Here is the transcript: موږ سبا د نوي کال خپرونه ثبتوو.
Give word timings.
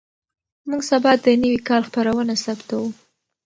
موږ 0.69 0.81
سبا 0.91 1.11
د 1.23 1.25
نوي 1.41 1.59
کال 1.67 1.81
خپرونه 1.89 2.33
ثبتوو. 2.45 2.87